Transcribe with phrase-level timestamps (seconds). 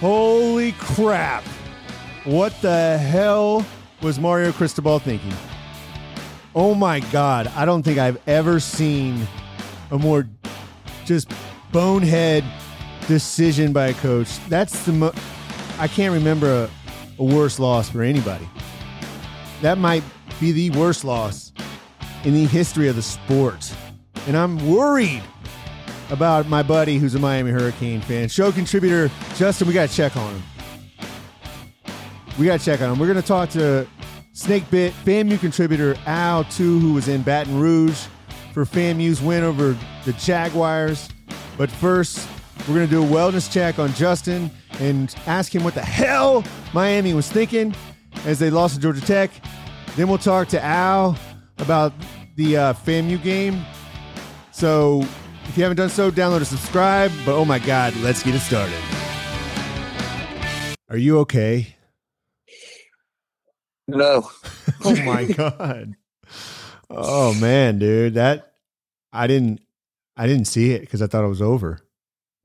[0.00, 1.44] Holy crap.
[2.24, 3.64] What the hell
[4.02, 5.32] was Mario Cristobal thinking?
[6.54, 7.46] Oh my God.
[7.48, 9.26] I don't think I've ever seen
[9.90, 10.28] a more
[11.04, 11.30] just
[11.72, 12.44] bonehead
[13.06, 14.38] decision by a coach.
[14.48, 15.14] That's the mo-
[15.78, 16.70] I can't remember a,
[17.18, 18.48] a worse loss for anybody.
[19.62, 20.02] That might
[20.40, 21.52] be the worst loss
[22.24, 23.72] in the history of the sport.
[24.26, 25.22] And I'm worried
[26.10, 28.28] about my buddy who's a Miami Hurricane fan.
[28.28, 30.42] Show contributor Justin, we got to check on him.
[32.38, 32.98] We got to check on him.
[32.98, 33.86] We're going to talk to
[34.34, 38.06] Snakebit FAMU contributor Al, too, who was in Baton Rouge
[38.52, 41.08] for FAMU's win over the Jaguars.
[41.56, 42.28] But first,
[42.68, 44.50] we're going to do a wellness check on Justin
[44.80, 46.42] and ask him what the hell
[46.72, 47.74] Miami was thinking
[48.26, 49.30] as they lost to Georgia Tech.
[49.96, 51.16] Then we'll talk to Al
[51.58, 51.92] about
[52.36, 53.64] the uh, FAMU game.
[54.50, 55.06] So
[55.44, 57.10] if you haven't done so, download and subscribe.
[57.24, 58.74] But oh my God, let's get it started.
[60.88, 61.74] Are you okay?
[63.88, 64.30] No.
[64.86, 65.94] Oh my God.
[66.90, 68.14] Oh man, dude.
[68.14, 68.52] That
[69.14, 69.60] I didn't
[70.16, 71.80] I didn't see it because I thought it was over.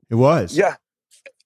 [0.09, 0.55] It was.
[0.57, 0.75] Yeah.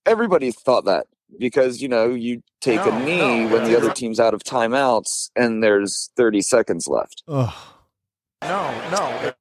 [0.05, 1.07] Everybody thought that
[1.39, 3.77] because, you know, you take No, a knee no, when the no.
[3.77, 7.23] other team's out of timeouts and there's 30 seconds left.
[7.27, 7.73] Oh,
[8.43, 9.33] No, no.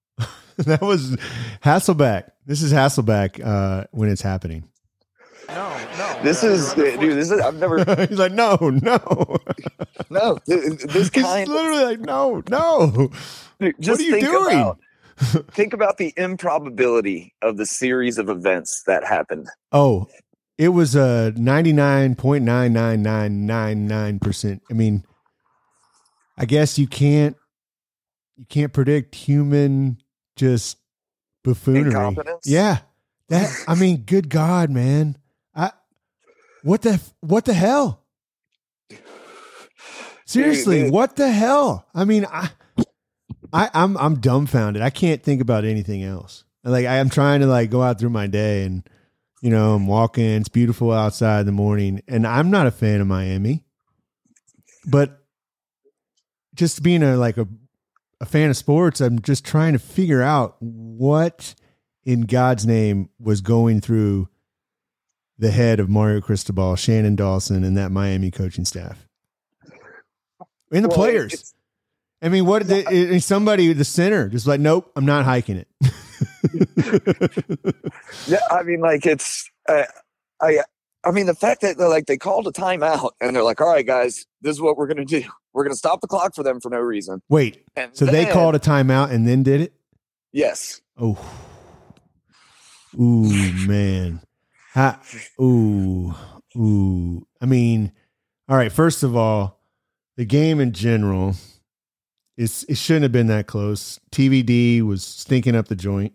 [0.67, 1.17] that was
[1.65, 2.31] Hasselbeck.
[2.47, 4.69] This is Hasselbeck uh, when it's happening.
[5.49, 6.21] No, no.
[6.23, 7.79] This Yeah, is, you're on the dude, this is, I've never,
[8.09, 9.39] He's like, no, no.
[10.11, 13.11] no, th- this He's kind of, literally like, no, no.
[13.61, 14.61] dude, just are you think doing?
[14.61, 14.79] about,
[15.53, 19.49] think about the improbability of the series of events that happened.
[19.73, 20.09] Oh,
[20.59, 24.63] it was a ninety nine point nine nine nine nine nine percent.
[24.71, 25.05] I mean,
[26.39, 27.37] I guess you can't
[28.37, 29.99] you can't predict human
[30.37, 30.79] just
[31.45, 32.17] buffoonery.
[32.45, 32.79] Yeah,
[33.29, 33.51] that.
[33.67, 35.17] I mean, good God, man.
[35.55, 35.73] I
[36.63, 38.03] what the what the hell?
[40.25, 41.87] Seriously, what the hell?
[41.95, 42.51] I mean, I,
[43.53, 44.81] I, I'm, I'm dumbfounded.
[44.81, 46.45] I can't think about anything else.
[46.65, 48.89] Like I am trying to like go out through my day, and
[49.43, 50.25] you know, I'm walking.
[50.25, 53.65] It's beautiful outside in the morning, and I'm not a fan of Miami,
[54.87, 55.19] but
[56.55, 57.47] just being a like a,
[58.23, 61.57] a fan of sports, I'm just trying to figure out what
[62.05, 64.29] in God's name was going through
[65.39, 69.09] the head of Mario Cristobal, Shannon Dawson, and that Miami coaching staff,
[70.71, 71.53] and the Well, players.
[72.23, 75.69] I mean, what did somebody the center just like, nope, I'm not hiking it.
[78.29, 79.85] Yeah, I mean, like it's, uh,
[80.41, 80.59] I,
[81.05, 83.69] I mean, the fact that they're like they called a timeout and they're like, "All
[83.69, 85.23] right, guys, this is what we're gonna do.
[85.55, 88.55] We're gonna stop the clock for them for no reason." Wait, And so they called
[88.55, 89.75] a timeout and then did it?
[90.33, 91.19] yes, Oh,
[92.99, 94.21] ooh, man,
[94.75, 95.01] ha,
[95.41, 96.15] ooh,
[96.57, 97.27] ooh.
[97.41, 97.93] I mean,
[98.49, 98.73] all right.
[98.73, 99.61] First of all,
[100.17, 101.35] the game in general,
[102.37, 103.99] it's it shouldn't have been that close.
[104.11, 106.13] TVD was stinking up the joint.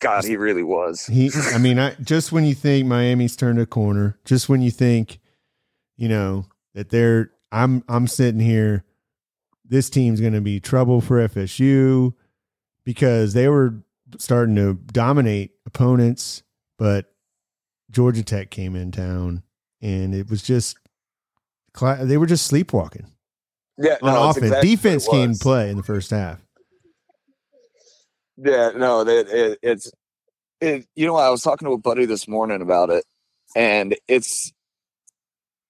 [0.00, 1.06] God, he really was.
[1.06, 4.70] He, I mean, I just when you think Miami's turned a corner, just when you
[4.70, 5.18] think,
[5.96, 8.84] you know, that they're, I'm, I'm sitting here,
[9.64, 12.12] this team's going to be trouble for FSU
[12.84, 13.82] because they were
[14.18, 16.42] starting to dominate opponents,
[16.78, 17.12] but
[17.90, 19.42] Georgia Tech came in town
[19.80, 20.76] and it was just,
[22.02, 23.06] they were just sleepwalking
[23.78, 24.44] Yeah, on no, offense.
[24.46, 26.45] exactly Defense came play in the first half.
[28.38, 29.90] Yeah, no, that it, it's
[30.60, 30.86] it.
[30.94, 33.04] You know, I was talking to a buddy this morning about it,
[33.54, 34.52] and it's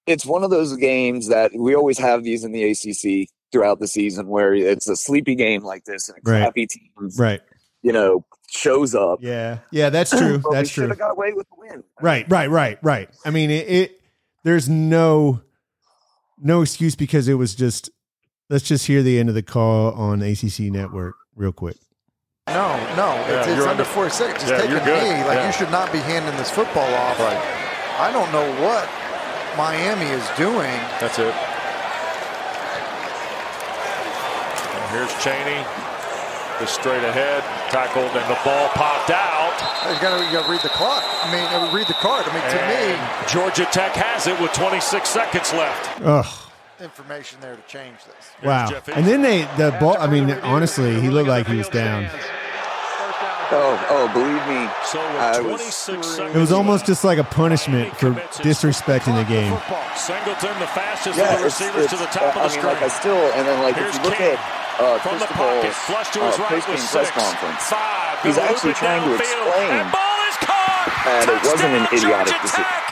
[0.05, 3.87] it's one of those games that we always have these in the ACC throughout the
[3.87, 6.41] season where it's a sleepy game like this, and a Right.
[6.41, 7.41] crappy team, Right.
[7.81, 9.19] you know, shows up.
[9.21, 9.59] Yeah.
[9.71, 9.89] Yeah.
[9.89, 10.41] That's true.
[10.51, 10.93] That's true.
[10.93, 11.83] Got away with the win.
[12.01, 13.09] Right, right, right, right.
[13.25, 14.01] I mean, it, it
[14.43, 15.41] there's no
[16.39, 17.89] no excuse because it was just
[18.49, 21.77] let's just hear the end of the call on ACC network real quick.
[22.47, 23.13] No, no.
[23.27, 24.39] Yeah, it's it's under under- 40 seconds.
[24.43, 25.03] Just Yeah, take a good.
[25.03, 25.23] knee.
[25.25, 25.47] Like, Yeah.
[25.47, 27.19] you should not be handing this football off.
[27.19, 27.37] Right.
[27.99, 28.87] I don't know what
[29.57, 30.79] Miami is doing.
[31.01, 31.33] That's it.
[34.75, 35.65] And here's Chaney.
[36.59, 39.53] Just straight ahead, tackled, and the ball popped out.
[39.93, 41.03] You got to you got to read the clock.
[41.23, 42.25] I mean, read the card.
[42.27, 46.01] I mean, to And Georgia Tech has it with 26 seconds left.
[46.03, 46.25] Ugh.
[46.79, 48.31] Me, information there to change this.
[48.43, 48.69] Wow.
[48.93, 52.09] And then they the ball I mean, honestly, he looked like he was down.
[53.49, 58.11] Oh, oh, believe me, So I was- It was almost just like a punishment for
[58.43, 59.55] disrespecting the game.
[59.95, 62.59] Singleton, the fastest yeah, of the it's, receivers it's, to the top uh, of the
[62.59, 64.39] I mean, like I still, and then like Here's if you look King at
[64.83, 66.91] uh, From the Cristobal's pocket, flush to uh, right with post-game six.
[66.91, 68.21] press conference, Five.
[68.23, 70.91] He's actually loop it trying to explain and ball is caught.
[71.07, 72.86] that it wasn't an idiotic decision.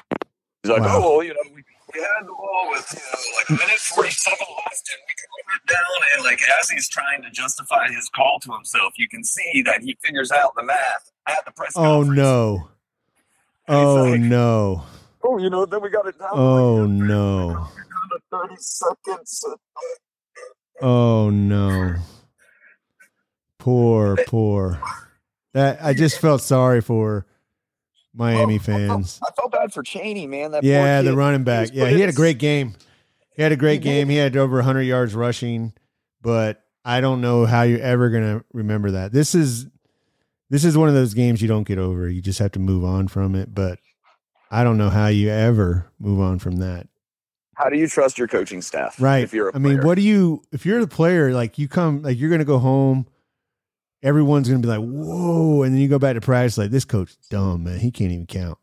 [0.65, 0.97] He's like, Wow.
[0.97, 1.63] oh, well, you know, we,
[1.93, 5.29] we had the ball with, you know, like a minute 47 left and we could
[5.61, 5.81] it down.
[6.15, 9.83] And like, as he's trying to justify his call to himself, you can see that
[9.83, 12.17] he figures out the math at the press Oh conference.
[12.17, 12.69] no.
[13.67, 14.83] Oh like, no.
[15.23, 16.29] Oh, you know, then we got it down.
[16.33, 17.67] Oh like, no.
[18.31, 19.45] 30 seconds.
[20.81, 21.93] Oh no.
[23.59, 24.81] Poor, poor.
[25.53, 27.27] That I just felt sorry for
[28.15, 29.17] Miami Oh, I fans.
[29.17, 30.51] felt, I felt bad for Chaney, man.
[30.51, 31.61] That Yeah, the running back.
[31.63, 32.73] was Yeah, he had a great game.
[33.35, 33.83] He had a great He did.
[33.83, 34.09] game.
[34.09, 35.73] He had over 100 yards rushing,
[36.21, 39.11] but I don't know how you're ever going to remember that.
[39.11, 39.67] This is
[40.49, 42.07] this is one of those games you don't get over.
[42.07, 43.79] You just have to move on from it, but
[44.51, 46.87] I don't know how you ever move on from that.
[47.55, 49.01] How do you trust your coaching staff?
[49.01, 49.23] Right.
[49.23, 52.01] If you're a I mean, what do you if you're the player, like you come
[52.03, 53.07] like you're gonna go home,
[54.05, 57.15] everyone's gonna be like, Whoa, and then you go back to practice, like this coach
[57.29, 57.79] dumb, man.
[57.79, 58.57] He can't even count.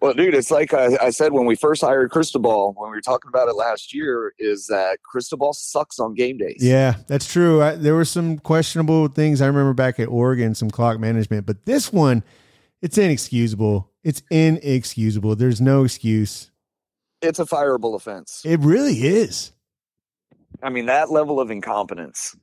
[0.00, 3.00] Well, dude, it's like I, I said when we first hired Cristobal, when we were
[3.00, 6.58] talking about it last year, is that Cristobal sucks on game days.
[6.60, 7.62] Yeah, that's true.
[7.62, 11.64] I, there were some questionable things I remember back at Oregon, some clock management, but
[11.64, 12.24] this one,
[12.82, 13.90] it's inexcusable.
[14.04, 15.34] It's inexcusable.
[15.34, 16.50] There's no excuse.
[17.22, 18.42] It's a fireable offense.
[18.44, 19.52] It really is.
[20.62, 22.36] I mean, that level of incompetence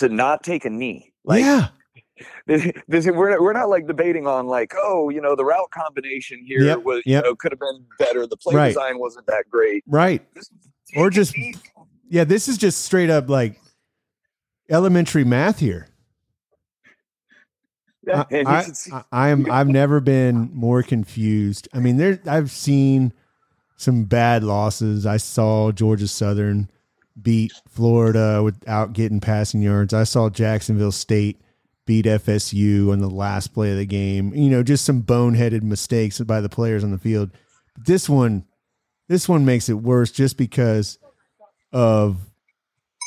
[0.00, 1.12] to not take a knee.
[1.24, 1.68] Like, yeah.
[2.46, 6.44] this, this, we're, we're not like debating on, like, oh, you know, the route combination
[6.44, 7.24] here Yep, was, yep.
[7.24, 8.26] you know, could have been better.
[8.26, 8.68] The play Right.
[8.68, 9.84] design wasn't that great.
[9.86, 10.22] Right.
[10.34, 10.52] Just
[10.96, 11.34] Or just-.
[12.08, 13.60] Yeah, this is just straight up like
[14.68, 15.86] elementary math here.
[18.06, 19.50] Yeah, I, and I, you can see- I- I am.
[19.50, 21.68] I've never been more confused.
[21.74, 22.18] I mean, there.
[22.26, 23.12] I've seen
[23.76, 25.06] some bad losses.
[25.06, 26.70] I saw Georgia Southern
[27.22, 29.92] beat Florida without getting passing yards.
[29.94, 31.40] I saw Jacksonville State
[31.86, 34.34] beat FSU on the last play of the game.
[34.34, 37.30] You know, just some boneheaded mistakes by the players on the field.
[37.74, 38.44] But this one,
[39.08, 40.98] this one makes it worse just because
[41.72, 42.18] of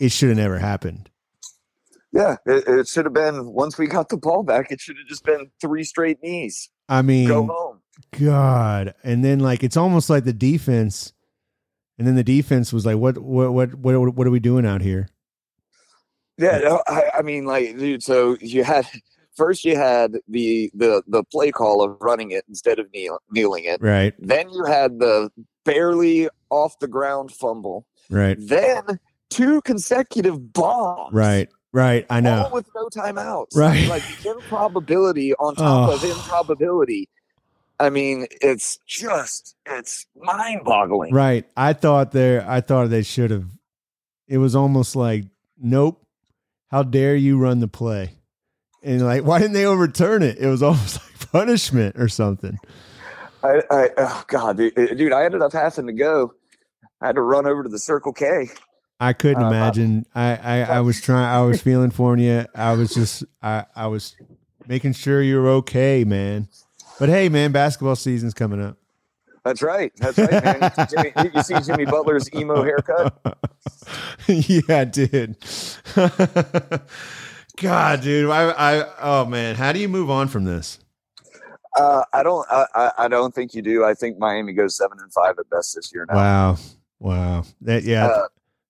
[0.01, 1.09] it should have never happened.
[2.11, 5.07] yeah, it, it should have been, once we got the ball back, it should have
[5.07, 6.69] just been three straight knees.
[6.89, 7.79] I mean, Go home.
[8.19, 8.95] God.
[9.03, 11.13] And then like it's almost like the defense
[11.97, 14.81] and then the defense was like, what what what what what are we doing out
[14.81, 15.07] here?
[16.37, 18.01] Yeah, I, I mean, like, dude.
[18.03, 18.87] So you had
[19.35, 23.65] first you had the the the play call of running it instead of kneel, kneeling
[23.65, 23.81] it.
[23.81, 25.29] Right, Then you had the
[25.65, 27.85] barely off the ground fumble.
[28.09, 28.99] right, Then
[29.29, 31.13] two consecutive bombs.
[31.13, 32.05] right, right.
[32.09, 32.45] I know.
[32.45, 33.55] All with no timeouts.
[33.55, 33.87] Right.
[33.87, 35.93] Like improbability on top Oh.
[35.95, 37.09] of improbability.
[37.83, 41.13] I mean, it's just it's mind boggling.
[41.13, 41.45] Right.
[41.57, 43.45] I thought there I thought they should have
[44.27, 45.25] it was almost like,
[45.59, 45.99] nope.
[46.71, 48.13] How dare you run the play?
[48.81, 50.37] And like, why didn't they overturn it?
[50.39, 52.57] It was almost like punishment or something.
[53.43, 56.33] I, I oh god, dude, dude, I ended up having to go.
[57.01, 58.49] I had to run over to the Circle K.
[58.99, 60.05] I couldn't Uh, imagine.
[60.15, 61.25] I, I, I was trying.
[61.25, 62.45] I was feeling for you.
[62.55, 63.25] I was just.
[63.41, 64.15] I, I was
[64.65, 66.47] making sure you were okay, man.
[66.99, 68.77] But hey, man, basketball season's coming up.
[69.43, 69.91] That's right.
[69.97, 70.71] That's right, man.
[70.77, 73.13] You see Jimmy, you see Jimmy Butler's emo haircut?
[74.27, 75.35] yeah, I did.
[77.61, 78.29] God, dude.
[78.29, 78.85] I, I.
[79.01, 80.79] Oh man, how do you move on from this?
[81.77, 82.47] Uh, I don't.
[82.49, 83.83] I, I- don't think you do.
[83.83, 86.15] I think Miami goes seven and five at best this year now.
[86.15, 86.57] Wow,
[86.99, 87.43] wow.
[87.61, 88.05] That yeah.
[88.07, 88.27] Uh,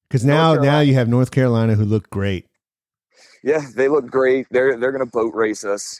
[0.07, 2.47] Because North now, now you have North Carolina who look great.
[3.43, 4.47] yeah, they look great.
[4.51, 5.99] They're they're going to boat race us.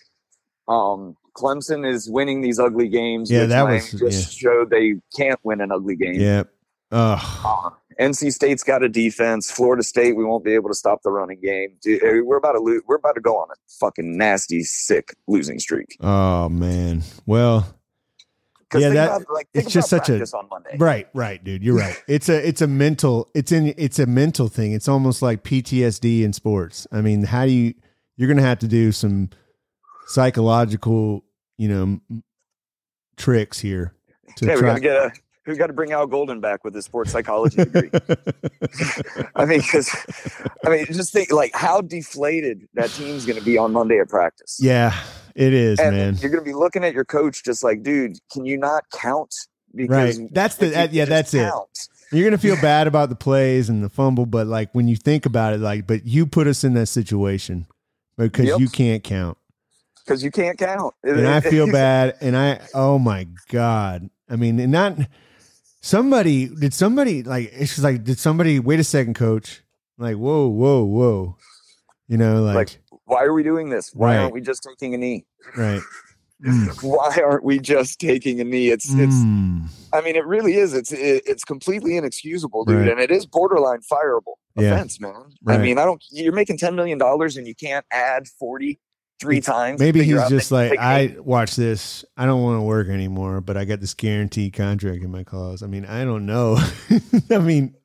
[0.68, 3.30] Um, Clemson is winning these ugly games.
[3.32, 6.16] Yeah, that Miami was- just showed they can't win an ugly game.
[6.20, 6.44] Yeah.
[6.92, 7.20] Uh,
[8.00, 9.50] NC State's got a defense.
[9.50, 11.70] Florida State, we won't be able to stop the running game.
[11.82, 12.84] Dude, eh, we're about to lose.
[12.88, 15.98] We're about to go on a fucking nasty, sick losing streak.
[16.02, 17.02] oh man.
[17.26, 17.66] Well,
[18.76, 20.78] Yeah, that- about, like, it's just such a- on Monday.
[20.80, 21.64] Right, right, dude.
[21.64, 22.02] You're right.
[22.08, 24.72] It's a it's a mental it's in it's a mental thing.
[24.72, 26.86] It's almost like PTSD in sports.
[26.92, 27.74] I mean, how do you
[28.18, 29.30] you're going to have to do some
[30.08, 31.24] psychological,
[31.58, 32.00] you know,
[33.18, 33.94] tricks here
[34.38, 35.12] to Yeah, we gotta get a.
[35.46, 37.90] We got to bring Al Golden back with his sports psychology degree.
[39.36, 39.94] I mean, because
[40.66, 44.08] I mean, just think like how deflated that team's going to be on Monday at
[44.08, 44.58] practice.
[44.62, 44.98] Yeah,
[45.36, 46.18] it is, and man.
[46.22, 49.36] you're going to be looking at your coach just like, dude, can you not count?
[49.74, 50.16] Right.
[50.32, 51.52] That's the that, yeah, that's it.
[52.14, 54.96] You're going to feel bad about the plays and the fumble, but like when you
[54.96, 57.68] think about it like but you put us in that situation
[58.18, 58.60] because Yep.
[58.62, 59.38] you can't count.
[60.06, 60.94] Because you can't count.
[61.04, 62.16] and I feel bad.
[62.22, 64.10] And I, oh my god!
[64.30, 64.98] I mean, and not
[65.82, 69.62] somebody did somebody like it's just like did somebody wait a second, coach?
[69.98, 71.38] Like whoa, whoa, whoa,
[72.08, 73.92] you know, like, Like, Why are we doing this?
[73.94, 74.22] Why Right.
[74.24, 75.26] aren't we just taking a knee?
[75.56, 75.82] right,
[76.44, 76.84] Mm.
[76.84, 78.70] Why aren't we just taking a knee?
[78.70, 79.16] It's it's.
[79.16, 79.68] Mm.
[79.94, 80.74] I mean, it really is.
[80.74, 82.90] It's it, it's completely inexcusable, dude, Right.
[82.90, 84.74] and it is borderline fireable Yeah.
[84.74, 85.14] offense, man.
[85.44, 85.60] Right.
[85.60, 86.04] I mean, I don't.
[86.12, 88.80] You're making ten million dollars and you can't add forty
[89.24, 89.80] three times.
[89.80, 90.78] Maybe he's just like, knee.
[90.78, 92.06] I watch this.
[92.16, 95.64] I don't want to work anymore, but I got this guaranteed contract in my clause.
[95.64, 96.58] I mean, I don't know.
[97.32, 97.76] I mean,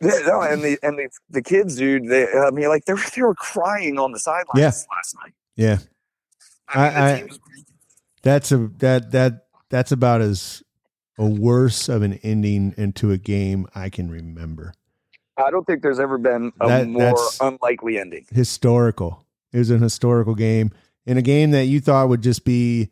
[0.00, 2.08] Yeah, no, and the and the, the kids, dude.
[2.08, 4.66] They, I mean, like they were they were crying on the sidelines Yeah.
[4.96, 5.32] last night.
[5.56, 5.78] yeah,
[6.68, 7.64] I mean, I- I- team was pretty-
[8.22, 10.62] that's a that that that's about as
[11.18, 14.72] a worse of an ending into a game I can remember.
[15.36, 18.26] I don't think there's ever been a That- more unlikely ending.
[18.32, 19.24] Historical.
[19.52, 20.70] It was an historical game
[21.06, 22.90] in a game that you thought would just be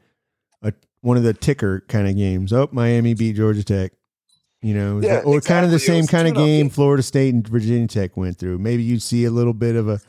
[0.63, 2.53] a one of the ticker kind of games.
[2.53, 3.93] Oh, Miami beat Georgia Tech.
[4.61, 6.71] You know, Yeah, or kind of the same kind of game game.
[6.71, 8.59] Florida State and Virginia Tech went through.
[8.59, 10.01] Maybe you'd see a little bit of a,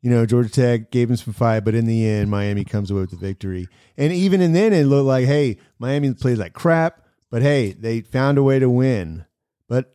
[0.00, 3.02] you know, Georgia Tech gave them some fight, but in the end, Miami comes away
[3.02, 3.68] with the victory.
[3.98, 8.00] And even in then, it looked like, hey, Miami plays like crap, but hey, they
[8.00, 9.26] found a way to win.
[9.68, 9.94] But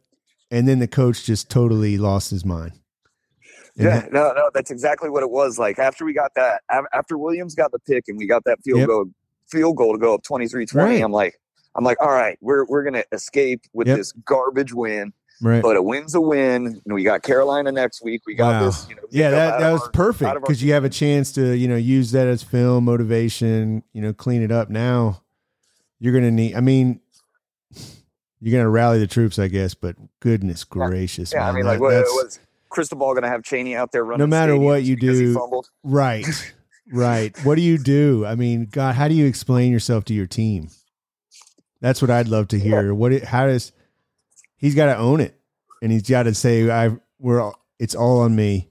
[0.52, 2.74] and then the coach just totally lost his mind.
[3.78, 4.14] Yeah, mm-hmm.
[4.14, 5.60] no, no, that's exactly what it was.
[5.60, 6.62] Like after we got that,
[6.94, 8.88] after Williams got the pick and we got that field Yep.
[8.88, 9.06] goal,
[9.52, 11.02] field goal to go up 23-20, Right.
[11.04, 11.40] I'm like,
[11.76, 13.98] I'm like, all right, we're we're gonna escape with Yep.
[13.98, 15.62] this garbage win, right.
[15.62, 16.82] but a win's a win.
[16.86, 18.22] And we got Carolina next week.
[18.26, 18.66] We got Wow.
[18.68, 20.86] this, you know, Yeah, that, that was our- perfect out of our because you have
[20.86, 24.70] a chance to, you know, use that as film motivation, you know, clean it up.
[24.70, 25.22] Now
[26.00, 27.02] you're going to need, I mean,
[28.40, 30.88] you're going to rally the troops, I guess, but goodness Yeah.
[30.88, 31.34] gracious.
[31.34, 32.40] Yeah, I man, mean, that- like, what
[32.76, 34.20] Cristobal gonna have Chaney out there running?
[34.20, 36.28] No matter what you do- right,
[36.92, 37.36] right.
[37.46, 38.26] What do you do?
[38.26, 40.68] I mean, God, how do you explain yourself to your team?
[41.80, 42.94] That's what I'd love to hear.
[42.94, 43.72] What, it, how does,
[44.58, 45.40] he's got to own it
[45.82, 48.70] and he's got to say, I, we're, all, it's all on me,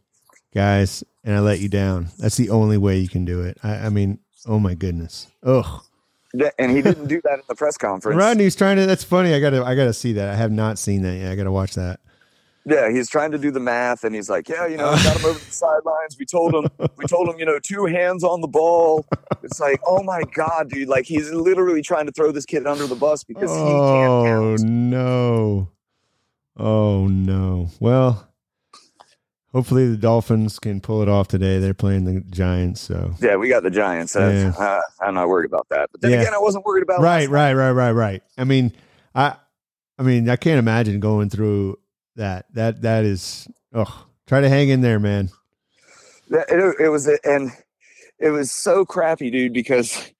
[0.52, 2.08] guys, and I let you down.
[2.18, 3.56] That's the only way you can do it.
[3.62, 5.28] I, I mean, oh my goodness.
[5.42, 5.82] Ugh.
[6.58, 8.18] And he didn't do that at the press conference.
[8.18, 8.86] Rodney's trying to.
[8.86, 9.32] That's funny.
[9.32, 9.64] I gotta.
[9.64, 10.30] I gotta see that.
[10.30, 11.30] I have not seen that yet.
[11.30, 12.00] I gotta watch that.
[12.66, 15.24] Yeah, he's trying to do the math, and he's like, "Yeah, you know, got him
[15.26, 16.16] over the sidelines.
[16.18, 19.04] We told him, we told him, you know, two hands on the ball."
[19.42, 20.88] It's like, oh my god, dude!
[20.88, 24.60] Like he's literally trying to throw this kid under the bus because he can't count.
[24.60, 25.68] Oh no.
[26.56, 27.68] Oh no.
[27.80, 28.30] Well,
[29.52, 31.58] hopefully the Dolphins can pull it off today.
[31.58, 34.14] They're playing the Giants, so Yeah, we got the Giants.
[34.14, 34.52] Yeah.
[34.58, 35.90] uh, I'm not worried about that.
[35.92, 36.20] But then Yeah.
[36.22, 37.02] again, I wasn't worried about it.
[37.02, 38.22] right, right, right, right, right.
[38.38, 38.72] I mean,
[39.14, 39.36] I,
[39.98, 41.78] I mean, I can't imagine going through
[42.16, 42.46] that.
[42.54, 43.48] That that is.
[43.72, 45.30] Oh, try to hang in there, man.
[46.30, 47.50] That- It, it was, and
[48.18, 49.52] it was so crappy, dude.
[49.52, 50.10] Because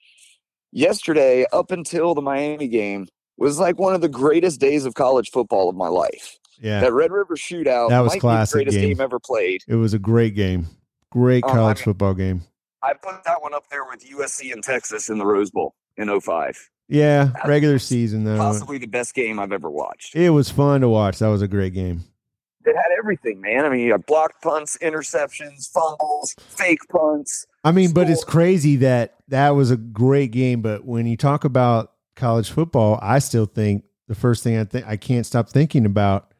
[0.72, 5.30] yesterday, up until the Miami game, was like one of the greatest days of college
[5.30, 6.38] football of my life.
[6.60, 8.90] Yeah, That Red River Shootout That was classic greatest game.
[8.90, 9.62] game ever played.
[9.66, 10.66] it was a great game.
[11.10, 12.42] Great um, I college mean- football game.
[12.82, 16.08] I put that one up there with USC and Texas in the Rose Bowl in
[16.20, 16.70] 05.
[16.88, 18.36] Yeah, That regular season though.
[18.36, 20.14] Possibly the best game I've ever watched.
[20.14, 21.18] It was fun to watch.
[21.18, 22.04] That was a great game.
[22.66, 23.64] It had everything, man.
[23.64, 27.46] I mean, blocked punts, interceptions, fumbles, fake punts.
[27.62, 30.62] I mean, but it's crazy that that was a great game.
[30.62, 34.86] But when you talk about college football, I still think the first thing I think
[34.86, 36.32] I can't stop thinking about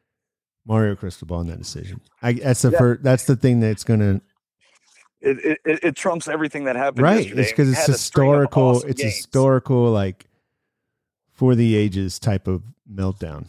[0.66, 2.00] Mario Cristobal in that decision.
[2.22, 2.78] I that's the Yeah.
[2.78, 3.02] first.
[3.02, 4.20] That's the thing that's gonna
[5.20, 7.20] It, it, it, it trumps everything that happened right.
[7.20, 7.42] yesterday.
[7.42, 8.62] It's because it's had a string of historical.
[8.62, 9.14] awesome It's games.
[9.16, 10.26] historical, like
[11.34, 12.62] for the ages type of
[12.92, 13.46] meltdown.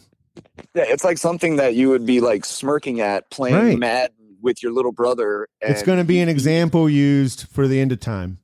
[0.74, 3.78] Yeah, it's like something that you would be like smirking at playing Right.
[3.78, 5.48] Madden with your little brother.
[5.60, 8.38] it's going to be an example used for the end of time.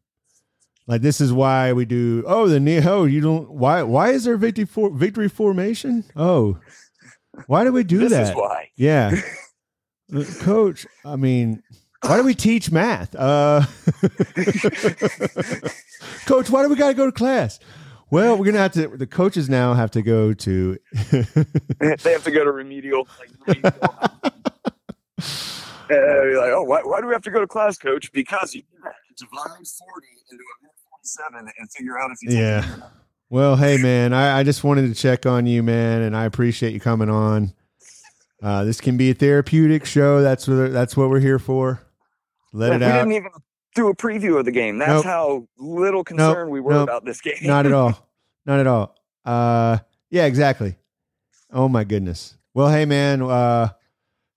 [0.86, 2.24] Like this is why we do.
[2.26, 2.80] Oh, the knee.
[2.84, 3.50] Oh, you don't.
[3.50, 3.82] Why?
[3.82, 6.04] Why is there victory for victory formation?
[6.16, 6.58] Oh,
[7.46, 8.08] why do we do that?
[8.08, 8.30] This that?
[8.30, 8.70] is why.
[8.76, 9.14] Yeah,
[10.14, 10.86] Uh, coach.
[11.06, 11.62] I mean,
[12.04, 13.14] why do we teach math?
[13.14, 13.64] Uh,
[16.26, 17.58] coach, why do we got to go to class?
[18.12, 18.88] Well, we're gonna have to.
[18.88, 20.78] The coaches now have to go to.
[21.10, 21.24] they
[22.12, 23.08] have to go to remedial.
[23.18, 23.30] Like,
[23.62, 23.94] remedial.
[25.16, 28.12] And you're like, oh, why, why do we have to go to class, coach?
[28.12, 28.62] Because you
[29.16, 32.58] divide 40 into a 47 and figure out if you Yeah.
[32.58, 32.92] it or not.
[33.30, 36.74] Well, hey man, I, I just wanted to check on you, man, and I appreciate
[36.74, 37.54] you coming on.
[38.42, 40.20] Uh, this can be a therapeutic show.
[40.20, 41.80] That's what that's what we're here for.
[42.52, 42.96] Let Like, it we out.
[42.98, 43.30] didn't even
[43.74, 44.78] do a preview of the game.
[44.78, 45.04] That's Nope.
[45.04, 46.82] how little concerned we were nope.
[46.84, 47.34] about this game.
[47.42, 48.08] Not at all.
[48.46, 48.94] Not at all.
[49.24, 49.78] Uh,
[50.10, 50.76] yeah, exactly.
[51.52, 52.36] Oh my goodness.
[52.54, 53.68] Well, hey man, uh,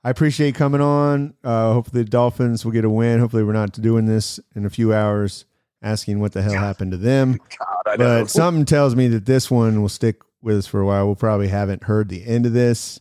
[0.03, 1.33] I appreciate you coming on.
[1.43, 3.19] Uh, hopefully the Dolphins will get a win.
[3.19, 5.45] Hopefully we're not doing this in a few hours,
[5.81, 7.39] asking what the hell happened to them.
[7.85, 11.05] God, but something tells me that this one will stick with us for a while.
[11.07, 12.99] We'll probably haven't heard the end of this.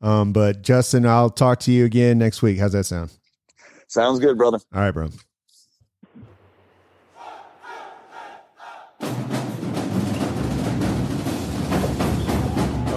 [0.00, 2.58] Um, but Justin, I'll talk to you again next week.
[2.60, 3.10] How's that sound?
[3.88, 4.60] Sounds good, brother.
[4.72, 5.08] All right, bro.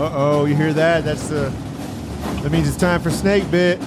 [0.02, 1.04] Uh oh, you hear that?
[1.06, 1.54] That's the.
[2.42, 3.80] That means it's time for snake bit.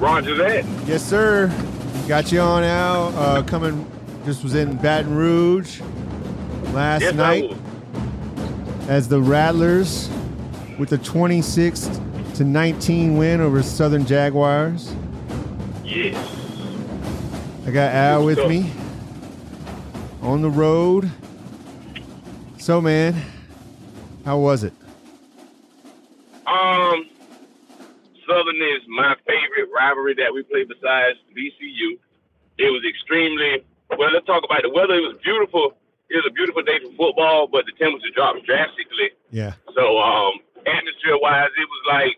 [0.00, 0.64] Roger that.
[0.86, 1.46] Yes, sir.
[2.08, 3.14] Got you on out.
[3.14, 3.88] Uh, coming,
[4.24, 5.80] just was in Baton Rouge
[6.72, 7.56] last Yes, night
[8.88, 10.10] as the Rattlers
[10.78, 12.00] with a 26
[12.34, 14.92] to 19 win over Southern Jaguars.
[15.84, 16.16] Yes.
[17.68, 18.72] I got Al with me
[20.22, 21.10] on the road.
[22.58, 23.14] So, man,
[24.24, 24.72] how was it?
[26.46, 27.06] Um,
[28.26, 31.98] Southern is my favorite rivalry that we play besides BCU.
[32.58, 33.64] It was extremely
[33.98, 34.12] well.
[34.12, 34.94] Let's talk about the weather.
[34.94, 35.74] It was beautiful.
[36.08, 39.10] It was a beautiful day for football, but the temperature dropped drastically.
[39.30, 39.54] Yeah.
[39.74, 42.14] So, um, atmosphere wise, it was like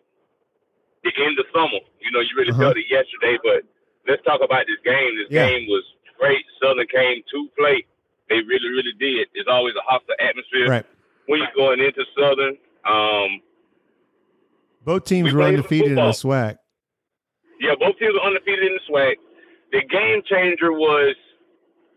[1.04, 1.80] the end of summer.
[2.02, 2.74] You know, you really Uh-huh.
[2.74, 3.38] felt it yesterday.
[3.42, 3.62] But
[4.06, 5.16] let's talk about this game.
[5.16, 5.48] This Yeah.
[5.48, 5.84] game was
[6.18, 6.44] great.
[6.60, 7.86] Southern came to play.
[8.28, 9.28] They really, really did.
[9.34, 10.86] It's always a hostile atmosphere Right.
[11.26, 12.56] when you're going into Southern.
[12.86, 13.40] Um,
[14.84, 16.12] Both teams We were undefeated in the.
[16.12, 16.56] SWAC.
[17.60, 19.16] Yeah, both teams were undefeated in the SWAC.
[19.72, 21.16] The game changer was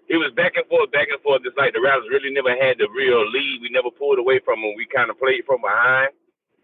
[0.07, 1.41] it was back and forth, back and forth.
[1.43, 3.59] It's like the Rattlers really never had the real lead.
[3.61, 4.71] We never pulled away from them.
[4.77, 6.11] We kind of played from behind.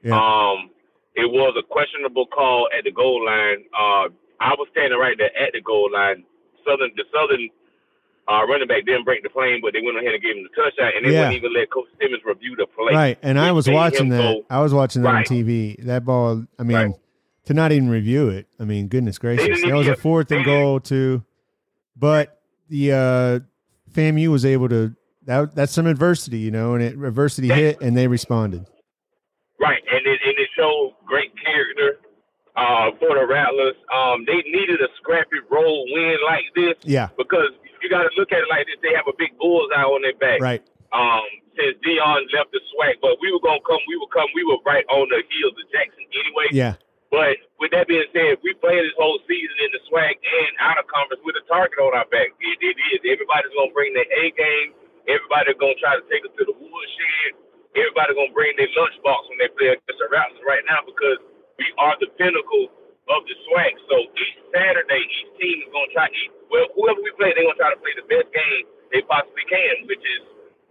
[0.02, 0.16] Yeah.
[0.16, 0.72] Um,
[1.16, 3.66] it was a questionable call at the goal line.
[3.76, 4.08] Uh,
[4.40, 6.24] I was standing right there at the goal line.
[6.64, 7.50] Southern, the Southern
[8.28, 10.62] uh, running back didn't break the plane, but they went ahead and gave him the
[10.62, 11.20] touchdown, and they Yeah.
[11.28, 12.94] wouldn't even let Coach Simmons review the play.
[12.94, 14.18] Right, and I was watching that.
[14.22, 15.76] go- I was watching that on TV.
[15.86, 16.92] That ball, I mean, Right.
[17.46, 18.48] to not even review it.
[18.60, 21.24] I mean, goodness gracious, that was a fourth and goal too.
[21.96, 22.40] But
[22.70, 23.40] the uh,
[23.94, 24.96] FAMU was able to.
[25.26, 28.66] That that's some adversity, you know, and it adversity hit, and they responded.
[29.60, 32.00] Right, and it and it showed great character
[32.58, 33.76] uh, for the Rattlers.
[33.94, 37.52] Um, they needed a scrappy roll win like this Yeah, because
[37.84, 38.80] you got to look at it like this.
[38.80, 40.40] They have a big bullseye on their back.
[40.40, 40.64] right.
[40.94, 41.26] Um,
[41.58, 43.82] since Deion left the SWAC, but we were gonna come.
[43.90, 44.30] We would come.
[44.34, 46.48] We were right on the heels of Jackson anyway.
[46.54, 46.78] Yeah,
[47.10, 50.78] But with that being said, we played this whole season in the SWAC and out
[50.78, 52.34] of conference with a target on our back.
[52.38, 53.02] It, it is.
[53.06, 54.70] Everybody's gonna bring their A game.
[55.10, 57.30] Everybody's gonna try to take us to the woodshed.
[57.74, 61.22] Everybody's gonna bring their lunchbox when they play against the Raptors right now because
[61.58, 62.70] we are the pinnacle
[63.10, 63.74] of the SWAC.
[63.90, 66.06] So each Saturday, each team is gonna try.
[66.14, 66.34] Each,
[66.76, 70.02] whoever we play, they're gonna try to play the best game they possibly can, which
[70.02, 70.22] is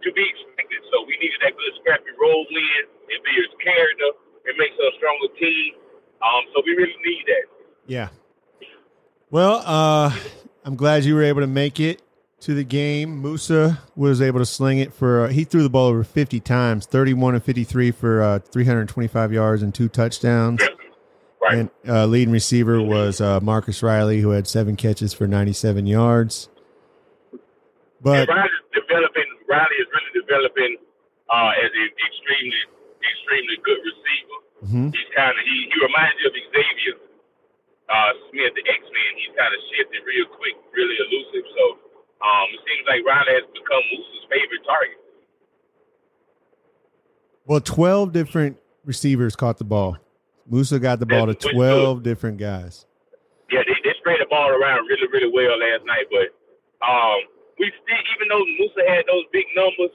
[0.03, 0.79] to be expected.
[0.91, 2.83] So we needed that good scrappy roll win.
[3.11, 4.09] It builds character.
[4.45, 5.75] It makes us a stronger team.
[6.23, 7.45] Um, so we really need that.
[7.87, 8.09] yeah.
[9.29, 10.15] Well, uh,
[10.63, 12.01] I'm glad you were able to make it
[12.41, 13.17] to the game.
[13.17, 15.25] Moussa was able to sling it for.
[15.25, 19.63] Uh, he threw the ball over 50 times, 31 and 53 for uh, 325 yards
[19.63, 20.61] and two touchdowns.
[21.43, 21.57] Right.
[21.59, 26.47] And uh, leading receiver was uh, Marcus Riley, who had seven catches for 97 yards.
[28.01, 29.27] But and Riley's developing.
[29.49, 30.77] Riley is really developing
[31.27, 32.61] uh, as an extremely,
[33.03, 34.39] extremely good receiver.
[34.63, 34.95] Mhm.
[34.95, 36.95] He's kind of he, he reminds you of Xavier
[37.91, 39.11] uh, Smith, the X Men.
[39.19, 41.43] He's kind of shifted real quick, really elusive.
[41.59, 41.63] So
[42.23, 44.99] um, it seems like Riley has become Moose's favorite target.
[47.45, 49.97] well, 12 different receivers caught the ball.
[50.47, 52.85] Moussa got the ball to That's what's 12 different guys.
[53.51, 56.05] Yeah, they, they spread the ball around really, really well last night.
[56.09, 56.33] But
[56.85, 57.19] um,
[57.59, 59.93] we still, even though Moussa had those big numbers,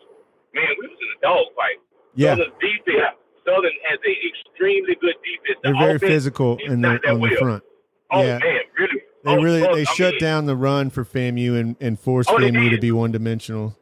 [0.55, 1.79] man, we was in a dogfight.
[2.15, 3.17] Yeah, Southern defense.
[3.45, 5.59] Southern has a extremely good defense.
[5.63, 7.63] The they're very physical in the on the front.
[8.11, 8.39] Oh yeah.
[8.39, 9.03] man, really?
[9.25, 12.31] They Oh, really they I shut mean, down the run for FAMU and, and forced
[12.31, 13.77] Oh, FAMU to be one dimensional.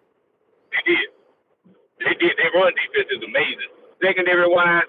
[0.72, 1.08] They did.
[2.00, 2.36] They did.
[2.36, 3.70] Their run defense is amazing.
[4.02, 4.82] Secondary wise,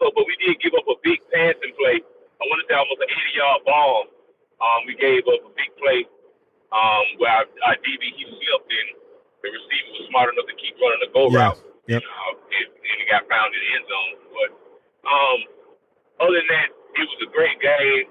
[0.00, 2.02] so so, but we did give up a big passing play.
[2.02, 4.06] I want to say almost an 80 yard bomb.
[4.60, 6.04] Um, we gave up a big play.
[6.74, 8.88] Um, where our, our DB he slipped and
[9.46, 11.54] the receiver was smart enough to keep running the go Yeah.
[11.54, 11.60] route.
[11.86, 12.02] Yep.
[12.02, 14.12] Uh, and, and he got found in the end zone.
[14.34, 14.50] But
[15.06, 15.38] um,
[16.26, 18.10] other than that, it was a great game.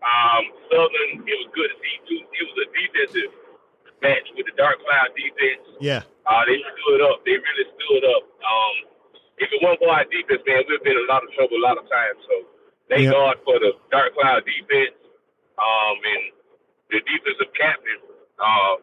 [0.00, 1.94] Um, Southern, it was good to see.
[2.08, 2.20] Too.
[2.24, 3.30] It was a defensive
[4.00, 5.66] match with the Dark Cloud defense.
[5.82, 7.26] Yeah, Uh, they stood up.
[7.26, 8.22] They really stood up.
[8.40, 8.74] Um,
[9.40, 11.64] if it wasn't for our defense, man, we've been in a lot of trouble a
[11.64, 12.18] lot of times.
[12.28, 12.34] So
[12.90, 13.14] thank Yep.
[13.14, 14.96] God for the Dark Cloud defense
[15.58, 16.24] um, and
[16.90, 18.00] the defensive captain.
[18.38, 18.76] Uh,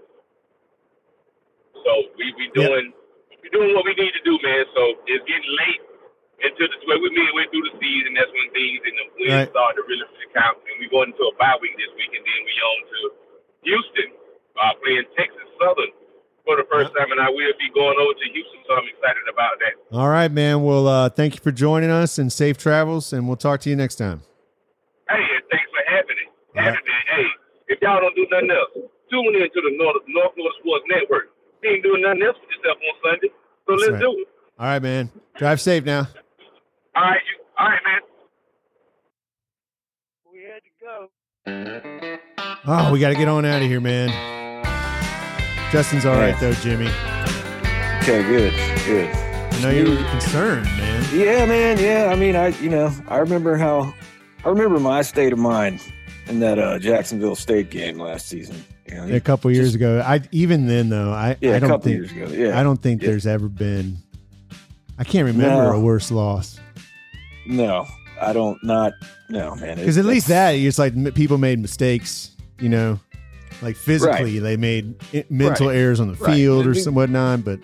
[1.86, 2.56] so we we Yep.
[2.56, 2.94] doing
[3.44, 4.66] we doing what we need to do, man.
[4.76, 5.84] So it's getting late
[6.44, 8.16] into the well, we midway through the season.
[8.16, 9.52] That's when things and the wins Right.
[9.52, 10.60] start to really, really count.
[10.68, 13.00] And we going into a bye week this week, and then we on to
[13.68, 14.10] Houston,
[14.60, 15.94] uh, playing Texas Southern
[16.46, 19.26] for the first time, and I will be going over to Houston, so I'm excited
[19.32, 19.74] about that.
[19.98, 20.64] All right, man.
[20.64, 23.76] Well, uh, thank you for joining us and safe travels, and we'll talk to you
[23.76, 24.22] next time.
[25.10, 26.30] Hey, and thanks for having it.
[26.58, 27.06] All Having it.
[27.10, 27.26] Hey,
[27.68, 31.26] if y'all don't do nothing else, tune in to the North, North Florida Sports Network.
[31.64, 33.30] You ain't doing nothing else with yourself on Sunday,
[33.66, 34.02] so That's let's right.
[34.02, 34.28] do it.
[34.58, 35.12] All right, man.
[35.38, 36.08] Drive safe now.
[36.96, 38.02] All right, you, all right, man.
[40.32, 41.10] We had to go.
[42.68, 44.35] Oh, we got to get on out of here, man.
[45.76, 46.88] Justin's all right, though, Jimmy.
[48.02, 48.54] Okay, good,
[48.86, 49.10] good.
[49.14, 51.04] I know you were concerned, man.
[51.14, 51.78] Yeah, man.
[51.78, 53.94] Yeah, I mean, I you know, I remember how
[54.46, 55.82] I remember my state of mind
[56.28, 58.64] in that uh, Jacksonville State game last season.
[58.88, 61.70] You know, A couple years ago, I even then though, I yeah, I a don't
[61.72, 62.28] couple think years ago.
[62.28, 63.10] Yeah, I don't think Yeah.
[63.10, 63.98] there's ever been.
[64.98, 65.72] I can't remember No.
[65.74, 66.58] a worse loss
[67.46, 67.86] No,
[68.22, 68.58] I don't.
[68.64, 68.94] Not
[69.28, 69.76] no, man.
[69.76, 72.98] because at least that it's like people made mistakes, you know,
[73.62, 74.96] like physically they made
[75.30, 75.78] mental Right.
[75.78, 76.36] errors on the Right.
[76.36, 77.60] field or some whatnot, but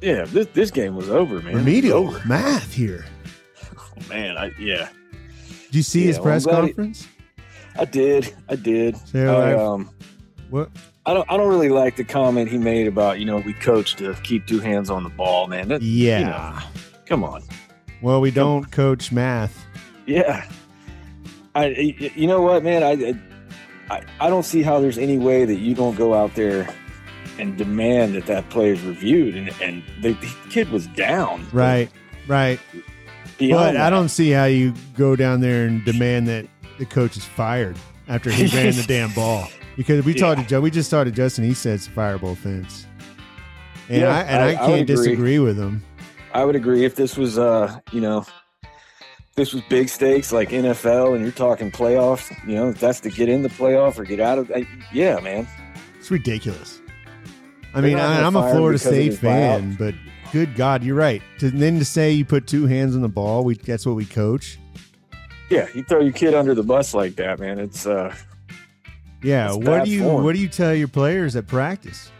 [0.00, 1.54] Yeah, this this game was over, man.
[1.56, 2.20] Remedial over.
[2.26, 3.04] math here.
[3.76, 4.36] Oh, man.
[4.36, 4.88] I yeah,
[5.66, 7.06] Did you see Yeah, his press conference?
[7.78, 8.32] I did.
[8.48, 8.96] I did.
[9.08, 9.90] So I, um,
[10.50, 10.70] What?
[11.06, 11.30] I don't.
[11.30, 14.46] I don't really like the comment he made about you know we coach to keep
[14.46, 15.68] two hands on the ball, man.
[15.68, 16.18] That, Yeah.
[16.20, 16.62] you know,
[17.06, 17.42] come on.
[18.00, 19.64] Well, we don't coach math.
[20.06, 20.44] Yeah.
[21.54, 21.66] I.
[22.14, 22.82] you know what, man?
[22.82, 23.14] I,
[23.90, 26.68] I, I don't see how there's any way that you don't go out there
[27.38, 29.34] and demand that that play is reviewed.
[29.36, 31.46] And, and the, the kid was down.
[31.52, 31.90] Right.
[32.26, 32.58] Right.
[33.38, 33.90] But I that.
[33.90, 36.46] don't see how you go down there and demand that
[36.78, 37.76] the coach is fired
[38.08, 39.48] after he ran the damn ball.
[39.76, 41.44] Because we talked to Joe, we just talked to Justin.
[41.44, 42.86] He said it's a fireable offense,
[43.88, 44.84] and Yeah, I and I- I, I can't agree.
[44.84, 45.82] disagree with him.
[46.32, 48.24] I would agree if this was, uh, you know,
[49.36, 53.28] this was big stakes like NFL and you're talking playoffs, you know, that's to get
[53.28, 55.48] in the playoff or get out of I, Yeah, man.
[55.98, 56.80] It's ridiculous.
[57.74, 59.94] I They're mean, I, I'm a Florida State fan, but
[60.32, 61.22] good God, you're right.
[61.40, 64.04] To, then to say you put two hands on the ball, we that's what we
[64.04, 64.58] coach.
[65.50, 67.58] Yeah, you throw your kid under the bus like that, man.
[67.58, 68.14] It's, uh,
[69.22, 70.22] Yeah, It's what do you form.
[70.24, 72.10] what do you tell your players at practice?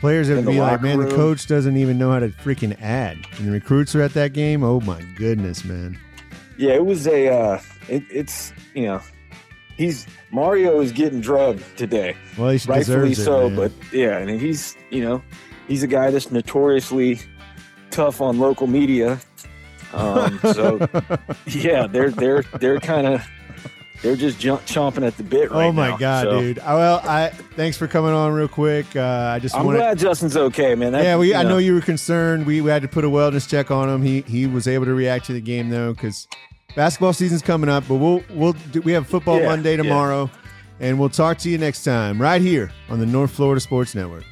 [0.00, 3.16] Players that would be like, man, the coach doesn't even know how to freaking add,
[3.38, 4.62] and the recruits are at that game.
[4.64, 5.98] Oh my goodness, man!
[6.58, 7.28] Yeah, it was a.
[7.28, 9.00] Uh, it, it's you know,
[9.76, 13.16] he's Mario is getting drugged today, Well, he rightfully it.
[13.16, 13.48] so.
[13.48, 13.56] man.
[13.56, 15.22] But yeah, I and he's you know,
[15.68, 17.20] he's a guy that's notoriously
[17.90, 19.18] tough on local media.
[19.92, 20.88] Um, so
[21.46, 23.26] yeah, they're they're they're kind of
[24.06, 25.66] they're just jump, chomping at the bit right now.
[25.66, 25.96] oh my now.
[25.96, 26.58] god, So, dude!
[26.58, 28.94] Well, I thanks for coming on real quick.
[28.94, 29.78] Uh, I just I'm wanted.
[29.78, 30.92] glad Justin's okay, man.
[30.92, 31.28] That, yeah, we.
[31.30, 32.46] you I know you were concerned.
[32.46, 34.02] We, we had to put a wellness check on him.
[34.02, 36.28] He he was able to react to the game though, because
[36.76, 37.84] basketball season's coming up.
[37.88, 39.82] But we'll we'll do, we have football Yeah, Monday yeah.
[39.82, 40.30] tomorrow,
[40.78, 44.22] and we'll talk to you next time right here on the North Florida Sports Network.